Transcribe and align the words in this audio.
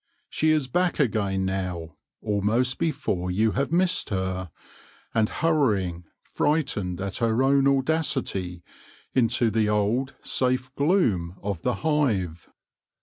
She 0.31 0.49
is 0.49 0.67
back 0.67 0.99
again 0.99 1.45
now, 1.45 1.95
almost 2.23 2.79
before 2.79 3.29
you 3.29 3.51
have 3.51 3.71
missed 3.71 4.09
her, 4.09 4.49
and 5.13 5.29
hurrying, 5.29 6.05
frightened 6.23 6.99
at 6.99 7.17
her 7.17 7.43
own 7.43 7.67
audacity, 7.67 8.63
into 9.13 9.51
the 9.51 9.69
old 9.69 10.15
safe 10.19 10.73
gloom 10.73 11.35
of 11.43 11.61
the 11.61 11.75
hive. 11.85 12.49